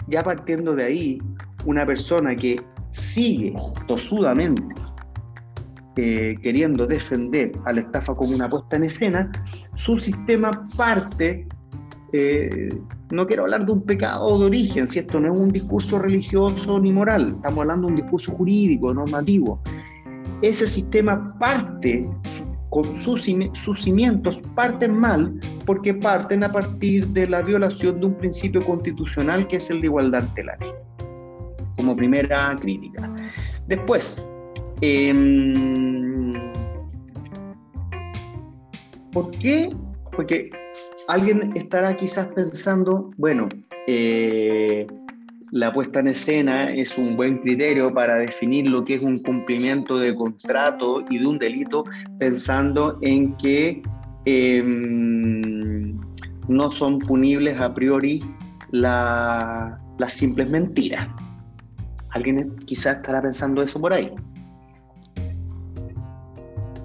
[0.08, 1.22] ya partiendo de ahí,
[1.66, 3.54] una persona que sigue
[3.88, 4.64] tosudamente
[5.96, 9.32] eh, queriendo defender a la estafa como una puesta en escena,
[9.76, 11.46] su sistema parte,
[12.14, 12.70] eh,
[13.12, 16.80] no quiero hablar de un pecado de origen, si esto no es un discurso religioso
[16.80, 19.62] ni moral, estamos hablando de un discurso jurídico, normativo.
[20.42, 22.10] Ese sistema parte,
[22.70, 28.64] con sus, cimientos parten mal porque parten a partir de la violación de un principio
[28.66, 30.72] constitucional que es el de igualdad ante la ley,
[31.78, 33.12] como primera crítica.
[33.68, 34.28] Después,
[34.82, 36.34] Em,
[39.12, 39.70] ¿Por qué?
[40.16, 40.50] Porque
[41.08, 43.50] alguien estará quizás pensando, bueno,
[43.88, 44.88] eh,
[45.52, 49.98] la puesta en escena es un buen criterio para definir lo que es un cumplimiento
[49.98, 51.84] de contrato y de un delito,
[52.20, 53.82] pensando en que
[54.26, 55.98] em,
[56.48, 58.24] no son punibles a priori
[58.72, 61.08] las simples mentiras.
[62.12, 64.12] Alguien quizás estará pensando eso por ahí.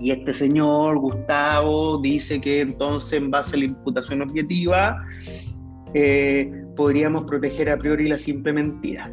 [0.00, 5.02] Y este señor, Gustavo, dice que entonces en base a la imputación objetiva
[5.94, 9.10] eh, podríamos proteger a priori la simple mentira.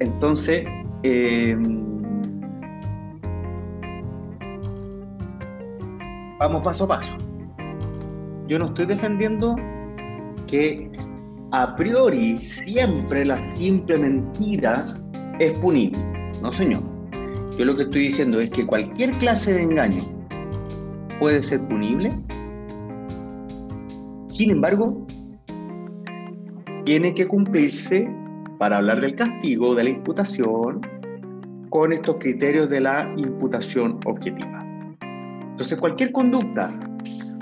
[0.00, 0.66] Entonces,
[1.02, 2.02] em,
[6.38, 7.16] vamos paso a paso.
[8.46, 9.56] Yo no estoy defendiendo
[10.46, 10.90] que
[11.52, 14.94] a priori siempre la simple mentira
[15.38, 15.98] es punible.
[16.42, 16.82] No, señor.
[17.58, 20.02] Yo lo que estoy diciendo es que cualquier clase de engaño
[21.18, 22.12] puede ser punible.
[24.28, 25.05] Sin embargo,
[26.86, 28.08] tiene que cumplirse
[28.58, 30.80] para hablar del castigo, de la imputación,
[31.68, 34.64] con estos criterios de la imputación objetiva.
[35.50, 36.78] Entonces, cualquier conducta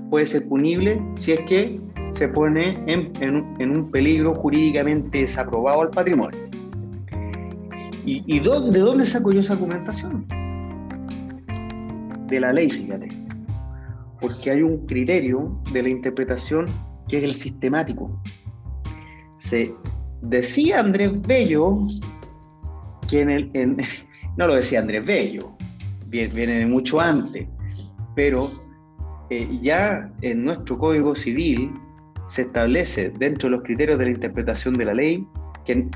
[0.08, 1.78] puede ser punible si es que
[2.08, 6.40] se pone en, un peligro jurídicamente desaprobado al patrimonio.
[8.06, 10.26] ¿Y, de dónde saco yo esa argumentación?
[12.28, 13.08] De la ley, fíjate.
[14.22, 16.66] Porque hay un criterio de la interpretación
[17.08, 18.18] que es el sistemático.
[19.44, 19.74] Se
[20.22, 21.86] decía Andrés Bello
[23.08, 23.50] que en el.
[24.38, 25.54] no lo decía Andrés Bello,
[26.06, 27.46] viene de mucho antes,
[28.16, 28.50] pero
[29.28, 31.72] eh, ya en nuestro Código Civil
[32.28, 35.26] se establece dentro de los criterios de la interpretación de la ley
[35.66, 35.88] que,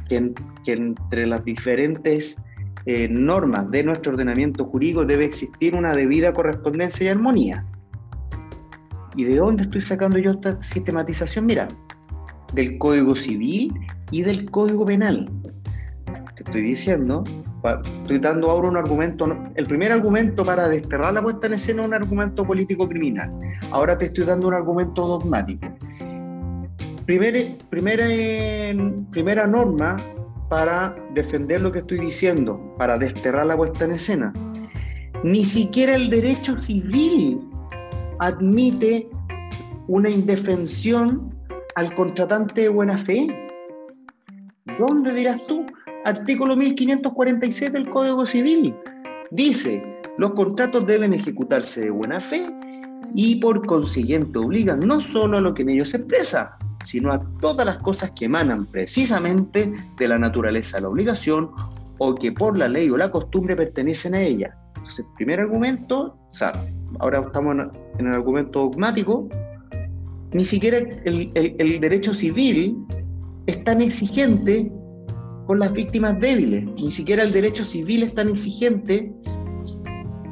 [0.66, 2.37] entre las diferentes
[2.84, 7.64] eh, normas de nuestro ordenamiento jurídico debe existir una debida correspondencia y armonía.
[9.16, 11.46] ¿Y de dónde estoy sacando yo esta sistematización?
[11.46, 11.66] Mira,
[12.52, 13.72] del Código Civil
[14.11, 15.30] y del Código Penal.
[16.34, 17.24] Te estoy diciendo,
[18.02, 21.88] estoy dando ahora un argumento, el primer argumento para desterrar la puesta en escena es
[21.88, 23.30] un argumento político criminal.
[23.70, 25.66] Ahora te estoy dando un argumento dogmático
[27.08, 27.40] primera,
[29.11, 29.96] primera norma
[30.50, 34.32] para defender lo que estoy diciendo, para desterrar la puesta en escena.
[35.24, 37.40] Ni siquiera el derecho civil
[38.18, 39.08] admite
[39.87, 41.34] una indefensión
[41.78, 43.28] al contratante de buena fe.
[44.81, 45.64] ¿Dónde dirás tú?
[46.04, 48.74] Artículo 1546 del Código Civil.
[49.31, 49.81] Dice,
[50.16, 52.52] los contratos deben ejecutarse de buena fe
[53.14, 57.22] y por consiguiente obligan no solo a lo que en ellos se expresa, sino a
[57.40, 61.48] todas las cosas que emanan precisamente de la naturaleza de la obligación
[61.98, 64.52] o que por la ley o la costumbre pertenecen a ella.
[64.79, 66.52] Entonces, primer argumento, o sea,
[66.98, 67.56] ahora estamos
[68.00, 69.29] en el argumento dogmático,
[70.33, 72.76] ni siquiera el, derecho civil
[73.46, 74.70] es tan exigente
[75.46, 79.10] con las víctimas débiles, ni siquiera el derecho civil es tan exigente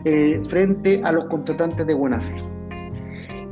[0.05, 2.34] eh, frente a los contratantes de buena fe.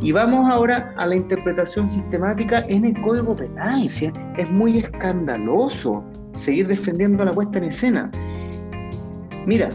[0.03, 3.87] Y vamos ahora a la interpretación sistemática en el Código Penal.
[3.87, 8.11] Es muy escandaloso seguir defendiendo la puesta en escena.
[9.47, 9.71] Mira,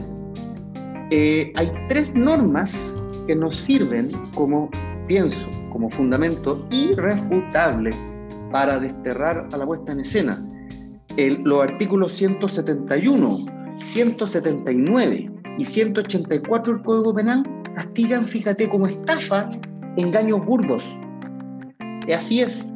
[1.09, 2.95] eh, hay tres normas
[3.25, 4.69] que nos sirven como,
[5.07, 5.49] pienso,
[5.79, 7.91] como fundamento irrefutable
[8.51, 10.45] para desterrar a la puesta en escena.
[11.15, 13.45] los artículos 171,
[13.79, 17.43] 179 y 184 del Código Penal
[17.75, 19.49] castigan, fíjate, como estafa
[19.95, 20.85] engaños burdos.
[22.13, 22.73] Así es.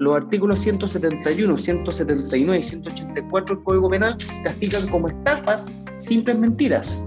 [0.00, 7.00] Los artículos 171, 179 y 184 del Código Penal castigan como estafas simples mentiras.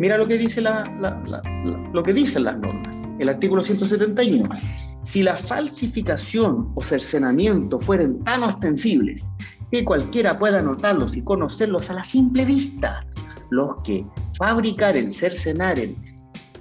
[0.00, 0.82] Mira lo que, dice la,
[1.92, 3.12] lo que dicen las normas.
[3.18, 4.48] El artículo 171.
[5.02, 9.34] Si la falsificación o cercenamiento fueren tan ostensibles
[9.70, 13.04] que cualquiera pueda notarlos y conocerlos a la simple vista,
[13.50, 14.06] los que
[14.38, 15.94] fabricaren, cercenaren,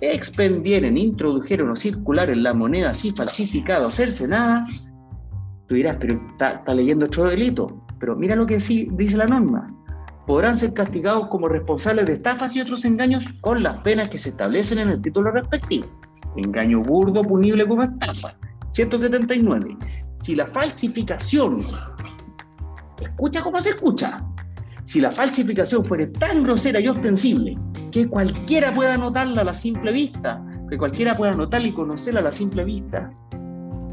[0.01, 4.67] expendieren, introdujeron o circularen la moneda así falsificada o cercenada,
[5.67, 7.85] tú dirás, pero está, leyendo otro delito.
[8.01, 9.73] Pero mira lo que dice la norma.
[10.29, 14.29] Podrán ser castigados como responsables de estafas y otros engaños con las penas que se
[14.29, 15.87] establecen en el título respectivo.
[16.37, 18.37] Engaño burdo punible como estafa.
[18.69, 19.75] 179.
[20.17, 21.57] Si la falsificación,
[23.01, 24.23] escucha cómo se escucha,
[24.83, 27.57] si la falsificación fuere tan grosera y ostensible
[27.91, 32.23] que cualquiera pueda notarla a la simple vista, que cualquiera pueda notarla y conocerla a
[32.25, 33.11] la simple vista,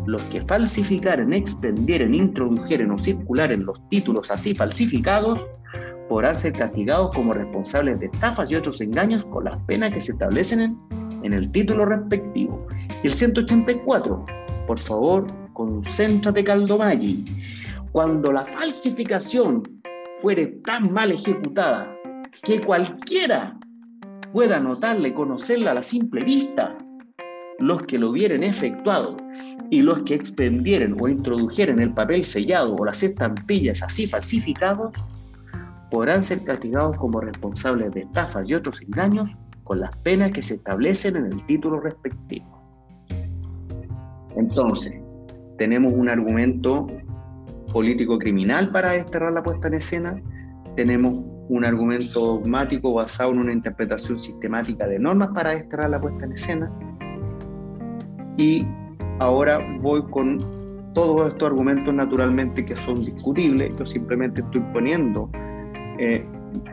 [0.05, 5.41] los que falsificaren, expendieren, introdujeren o circularen los títulos así falsificados
[6.09, 10.13] podrán ser castigados como responsables de estafas y otros engaños con las penas que se
[10.13, 10.79] establecen
[11.23, 12.67] en, el título respectivo.
[13.03, 14.27] Y el 184,
[14.67, 17.25] por favor, concéntrate Caldomaggi.
[17.93, 19.63] Cuando la falsificación
[20.19, 21.93] fuere tan mal ejecutada
[22.43, 23.59] que cualquiera
[24.33, 26.77] pueda notarla y conocerla a la simple vista,
[27.59, 29.17] los que lo hubieran efectuado
[29.71, 34.93] y los que expendieren o introdujeran el papel sellado o las estampillas así falsificados,
[35.91, 39.31] podrán ser castigados como responsables de estafas y otros engaños
[39.65, 42.63] con las penas que se establecen en el título respectivo.
[44.37, 45.01] Entonces,
[45.59, 46.87] tenemos un argumento
[47.73, 50.23] político criminal para desterrar la puesta en escena,
[50.77, 56.25] tenemos un argumento dogmático basado en una interpretación sistemática de normas para desterrar la puesta
[56.25, 56.73] en escena,
[58.37, 58.67] y
[59.19, 60.39] ahora voy con
[60.93, 65.31] todos estos argumentos naturalmente que son discutibles, yo simplemente estoy poniendo
[65.99, 66.25] eh,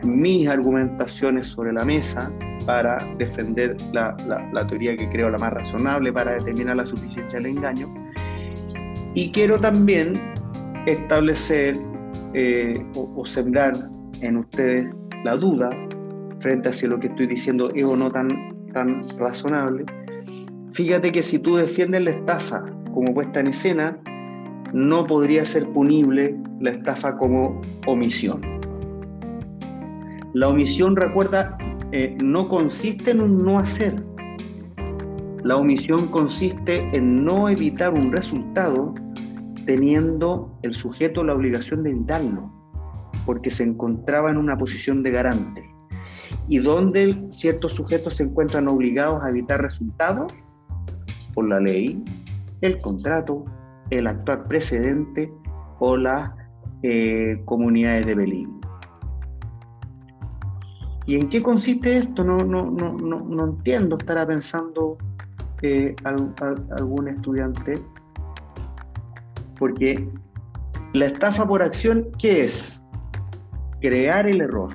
[0.02, 2.30] mis argumentaciones sobre la mesa
[2.66, 4.16] para defender la,
[4.52, 7.92] la, teoría que creo la más razonable para determinar la suficiencia del engaño.
[9.14, 10.14] Y quiero también
[10.86, 11.76] establecer
[12.34, 13.74] eh, o, sembrar
[14.20, 14.86] en ustedes
[15.24, 15.70] la duda
[16.40, 18.28] frente a si lo que estoy diciendo es o no tan,
[18.72, 19.84] tan razonable.
[20.72, 23.98] Fíjate que si tú defiendes la estafa como puesta en escena,
[24.72, 28.53] no podría ser punible la estafa como omisión.
[30.34, 31.56] La omisión, recuerda,
[31.92, 34.02] eh, no consiste en un no hacer.
[35.44, 38.92] La omisión consiste en no evitar un resultado
[39.64, 42.52] teniendo el sujeto la obligación de evitarlo,
[43.24, 45.70] porque se encontraba en una posición de garante.
[46.48, 50.34] Y donde ciertos sujetos se encuentran obligados a evitar resultados
[51.32, 52.02] por la ley,
[52.60, 53.44] el contrato,
[53.90, 55.32] el actual precedente
[55.78, 56.32] o las
[56.82, 58.63] eh, comunidades de peligro.
[61.06, 62.24] ¿Y en qué consiste esto?
[62.24, 64.96] No, no, no, no, entiendo, estará pensando
[65.62, 67.74] eh, algún estudiante.
[69.58, 70.08] Porque
[70.94, 72.82] la estafa por acción, ¿qué es?
[73.80, 74.70] Crear el error.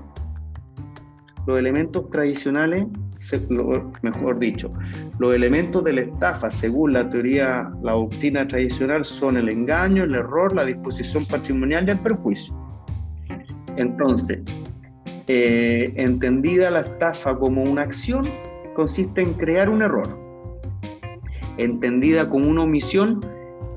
[1.47, 2.85] Los elementos tradicionales,
[4.03, 4.71] mejor dicho,
[5.17, 10.13] los elementos de la estafa, según la teoría, la doctrina tradicional, son el engaño, el
[10.13, 12.53] error, la disposición patrimonial y el perjuicio.
[13.77, 14.39] Entonces,
[15.31, 18.27] eh, entendida la estafa como una acción,
[18.73, 20.19] consiste en crear un error.
[21.57, 23.21] Entendida como una omisión,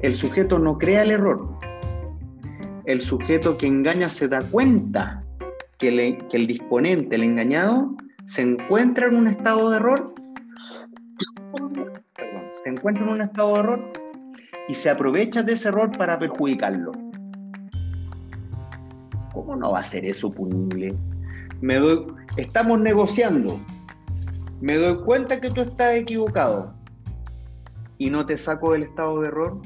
[0.01, 1.47] el sujeto no crea el error.
[2.87, 5.23] El sujeto que engaña se da cuenta
[5.77, 10.15] que, el disponente, el engañado, se encuentra en un estado de error.
[12.65, 13.93] se encuentra en un estado de error
[14.69, 16.93] y se aprovecha de ese error para perjudicarlo.
[19.35, 20.97] ¿Cómo no va a ser eso punible?
[21.63, 22.07] Me doy,
[22.37, 23.59] estamos negociando,
[24.61, 26.75] me doy cuenta que tú estás equivocado
[27.99, 29.63] y no te saco del estado de error.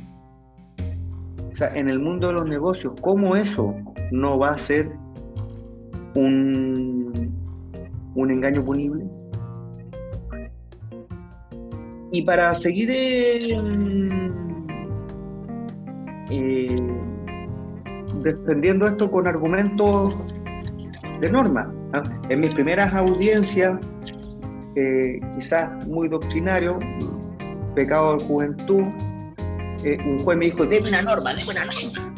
[1.51, 3.75] O sea, en el mundo de los negocios, ¿cómo eso
[4.13, 4.91] no va a ser
[6.15, 7.35] un,
[8.15, 9.07] un engaño punible?
[12.13, 13.39] Y para seguir eh,
[16.31, 16.77] eh,
[18.23, 20.15] defendiendo esto con argumentos
[21.21, 21.73] de norma.
[22.29, 23.79] En mis primeras audiencias,
[24.75, 26.79] eh, quizás muy doctrinario,
[27.75, 28.83] pecado de juventud,
[29.85, 32.15] eh, un juez me dijo, deme una norma, deme una norma.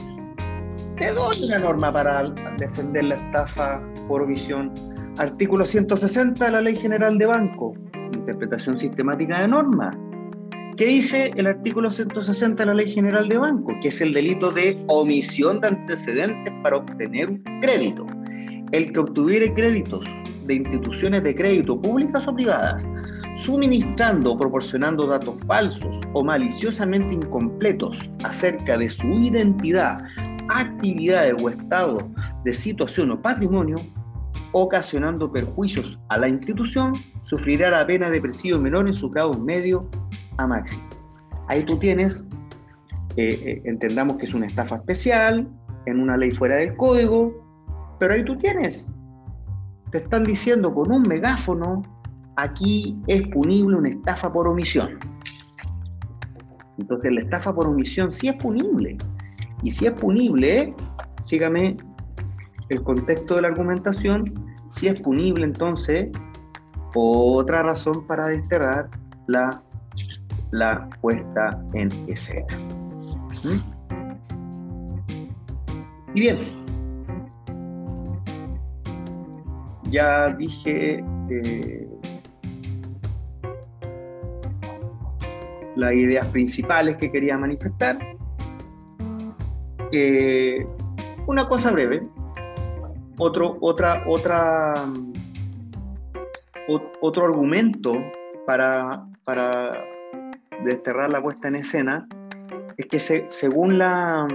[0.97, 4.73] Te doy una norma para defender la estafa por omisión.
[5.19, 7.75] Artículo 160 de la Ley General de Banco,
[8.15, 9.97] interpretación sistemática de normas.
[10.77, 13.75] ¿Qué dice el artículo 160 de la Ley General de Banco?
[13.81, 18.07] Que es el delito de omisión de antecedentes para obtener un crédito.
[18.73, 20.05] El que obtuviere créditos
[20.47, 22.89] de instituciones de crédito públicas o privadas,
[23.37, 30.01] suministrando o proporcionando datos falsos o maliciosamente incompletos acerca de su identidad,
[30.49, 32.11] actividades o estado
[32.45, 33.77] de situación o patrimonio,
[34.53, 39.89] ocasionando perjuicios a la institución, sufrirá la pena de presidio menor en su grado medio
[40.39, 40.83] a máximo.
[41.49, 42.25] Ahí tú tienes,
[43.17, 45.49] eh, eh, entendamos que es una estafa especial,
[45.87, 47.48] en una ley fuera del código,
[47.99, 48.91] pero ahí tú tienes.
[49.91, 51.83] Te están diciendo con un megáfono,
[52.37, 54.99] aquí es punible una estafa por omisión.
[56.79, 58.97] Entonces la estafa por omisión sí es punible.
[59.63, 60.75] Y si es punible,
[61.21, 61.77] sígame
[62.69, 64.33] el contexto de la argumentación,
[64.71, 66.11] si es punible entonces,
[66.95, 68.89] otra razón para desterrar
[69.27, 69.63] la,
[70.51, 72.47] la puesta en escena.
[73.45, 73.79] ¿Mm?
[76.15, 76.68] Y bien,
[79.91, 81.89] ya dije eh,
[85.77, 87.99] las ideas principales que quería manifestar.
[89.93, 90.67] Eh,
[91.27, 92.07] una cosa breve,
[93.19, 94.03] otro, otra,
[97.01, 97.95] otro argumento
[98.47, 99.85] para, para
[100.65, 102.07] desterrar la puesta en escena
[102.77, 104.27] es que según la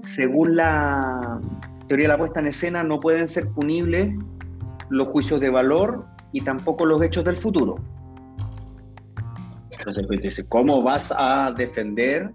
[0.00, 1.40] según la
[1.88, 4.14] teoría de la puesta en escena no pueden ser punibles
[4.90, 7.76] los juicios de valor y tampoco los hechos del futuro.
[9.70, 12.32] Entonces, pues, ¿cómo vas a defender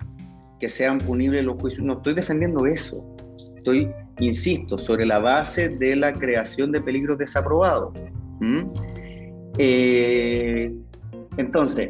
[0.60, 1.84] que sean punibles los juicios.
[1.86, 3.04] No estoy defendiendo eso.
[3.56, 7.94] Estoy, insisto, sobre la base de la creación de peligros desaprobados.
[9.58, 10.74] Eh,
[11.38, 11.90] entonces,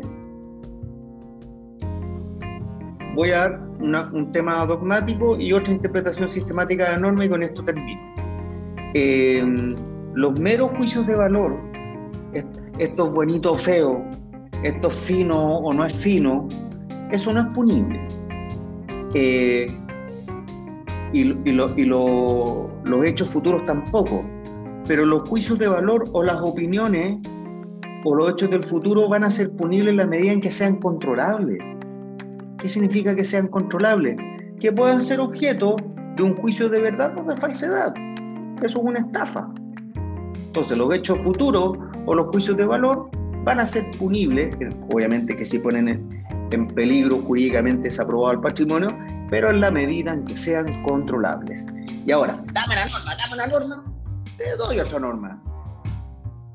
[3.15, 7.43] voy a dar un tema dogmático y otra interpretación sistemática de la norma y con
[7.43, 8.01] esto termino.
[8.93, 9.43] Eh,
[10.15, 11.57] los meros juicios de valor,
[12.77, 14.03] esto es bonito o feo,
[14.63, 16.47] esto es fino o no es fino,
[17.11, 17.99] eso no es punible.
[19.13, 19.67] Eh,
[21.13, 24.23] y, los hechos futuros tampoco.
[24.87, 27.19] Pero los juicios de valor o las opiniones
[28.05, 30.77] o los hechos del futuro van a ser punibles en la medida en que sean
[30.77, 31.59] controlables.
[32.59, 34.17] ¿Qué significa que sean controlables?
[34.59, 35.77] Que puedan ser objeto
[36.17, 37.93] de un juicio de verdad o de falsedad.
[38.61, 39.49] Eso es una estafa.
[40.35, 43.09] Entonces los hechos futuros o los juicios de valor
[43.45, 44.53] van a ser punibles,
[44.91, 45.87] obviamente que si ponen
[46.51, 48.89] en peligro jurídicamente es aprobado el patrimonio,
[49.29, 51.65] pero en la medida en que sean controlables.
[52.05, 53.83] Y ahora, dame la norma, dame la norma,
[54.37, 55.41] te doy otra norma.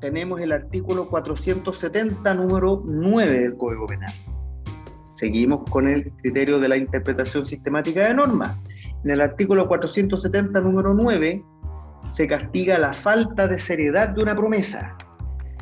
[0.01, 4.13] Tenemos el artículo 470, número 9 del Código Penal.
[5.15, 8.57] Seguimos con el criterio de la interpretación sistemática de normas.
[9.03, 11.43] En el artículo 470, número 9,
[12.09, 14.95] se castiga la falta de seriedad de una promesa.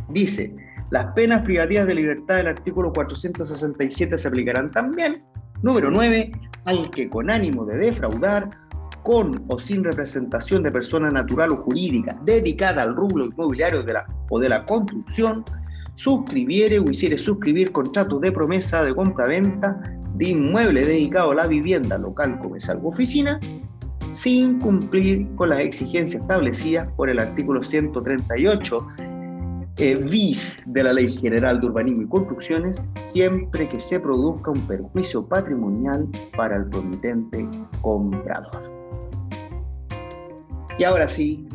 [0.09, 0.55] Dice,
[0.89, 5.23] las penas privativas de libertad del artículo 467 se aplicarán también.
[5.61, 6.31] Número 9.
[6.65, 8.49] Al que con ánimo de defraudar,
[9.03, 14.05] con o sin representación de persona natural o jurídica dedicada al rublo inmobiliario de la,
[14.29, 15.43] o de la construcción,
[15.95, 19.79] suscribiere o hiciere suscribir contratos de promesa de compra-venta
[20.15, 23.39] de inmueble dedicado a la vivienda local, comercial u oficina,
[24.11, 28.87] sin cumplir con las exigencias establecidas por el artículo 138
[29.77, 34.61] eh, bis de la Ley General de Urbanismo y Construcciones siempre que se produzca un
[34.67, 37.47] perjuicio patrimonial para el promitente
[37.81, 38.71] comprador.
[40.77, 41.47] Y ahora sí,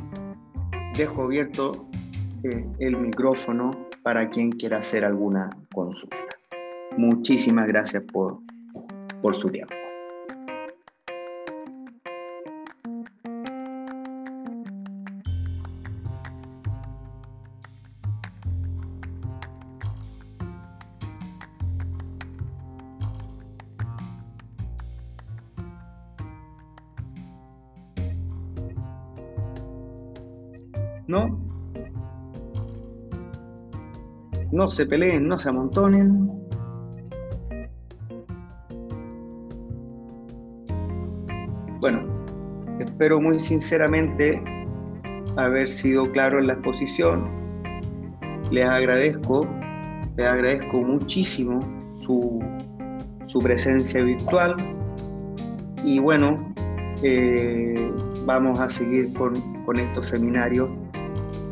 [0.97, 1.71] dejo abierto
[2.43, 6.17] eh, el micrófono para quien quiera hacer alguna consulta.
[6.97, 8.39] Muchísimas gracias por,
[9.21, 9.75] por su tiempo.
[34.69, 36.31] Se peleen, no se amontonen.
[41.81, 42.01] Bueno,
[42.79, 44.43] espero muy sinceramente
[45.37, 47.25] haber sido claro en la exposición.
[48.51, 49.47] Les agradezco,
[50.17, 51.61] les agradezco muchísimo
[51.97, 52.39] su,
[53.43, 54.55] presencia virtual
[55.85, 56.53] y bueno,
[57.03, 57.93] eh,
[58.27, 60.69] vamos a seguir con, con estos seminarios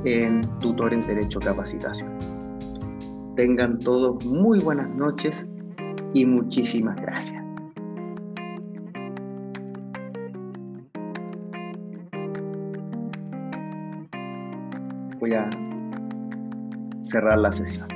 [0.04, 2.15] en tutor en Derecho Capacitación.
[3.36, 5.46] Tengan todos muy buenas noches
[6.14, 7.44] y muchísimas gracias.
[15.20, 15.50] Voy a
[17.02, 17.86] cerrar la sesión.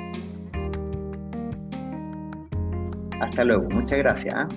[3.22, 3.66] Hasta luego.
[3.70, 4.34] Muchas gracias.
[4.36, 4.48] ¿ah?